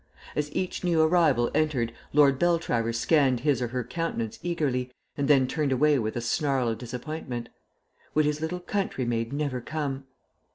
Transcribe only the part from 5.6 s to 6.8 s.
away with a snarl of